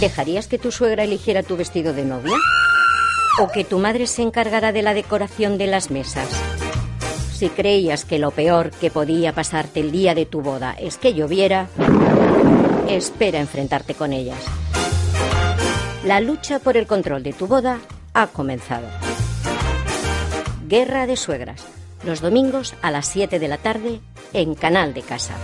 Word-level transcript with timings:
¿Dejarías 0.00 0.46
que 0.46 0.58
tu 0.58 0.72
suegra 0.72 1.04
eligiera 1.04 1.42
tu 1.42 1.56
vestido 1.56 1.94
de 1.94 2.04
novia? 2.04 2.36
¿O 3.40 3.48
que 3.48 3.64
tu 3.64 3.78
madre 3.78 4.06
se 4.06 4.20
encargara 4.20 4.70
de 4.70 4.82
la 4.82 4.92
decoración 4.92 5.56
de 5.56 5.66
las 5.66 5.90
mesas? 5.90 6.28
Si 7.32 7.48
creías 7.48 8.04
que 8.04 8.18
lo 8.18 8.30
peor 8.30 8.70
que 8.70 8.90
podía 8.90 9.32
pasarte 9.32 9.80
el 9.80 9.92
día 9.92 10.14
de 10.14 10.26
tu 10.26 10.42
boda 10.42 10.74
es 10.78 10.98
que 10.98 11.14
lloviera, 11.14 11.68
espera 12.88 13.40
enfrentarte 13.40 13.94
con 13.94 14.12
ellas. 14.12 14.38
La 16.04 16.20
lucha 16.20 16.58
por 16.58 16.76
el 16.76 16.86
control 16.86 17.22
de 17.22 17.32
tu 17.32 17.46
boda 17.46 17.78
ha 18.12 18.26
comenzado. 18.26 18.86
Guerra 20.68 21.06
de 21.06 21.16
Suegras, 21.16 21.64
los 22.04 22.20
domingos 22.20 22.74
a 22.82 22.90
las 22.90 23.06
7 23.06 23.38
de 23.38 23.48
la 23.48 23.56
tarde 23.56 24.00
en 24.34 24.54
Canal 24.54 24.92
de 24.92 25.02
Casa. 25.02 25.34